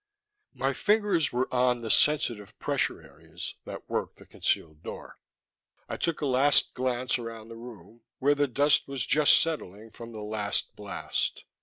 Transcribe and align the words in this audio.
My 0.55 0.73
fingers 0.73 1.31
were 1.31 1.47
on 1.53 1.83
the 1.83 1.91
sensitive 1.91 2.57
pressure 2.57 3.03
areas 3.03 3.53
that 3.65 3.87
worked 3.87 4.15
the 4.17 4.25
concealed 4.25 4.81
door. 4.81 5.19
I 5.87 5.95
took 5.95 6.21
a 6.21 6.25
last 6.25 6.73
glance 6.73 7.19
around 7.19 7.49
the 7.49 7.55
room, 7.55 8.01
where 8.17 8.33
the 8.33 8.47
dust 8.47 8.87
was 8.87 9.05
just 9.05 9.39
settling 9.39 9.91
from 9.91 10.11
the 10.11 10.23
last 10.23 10.75
blast. 10.75 11.43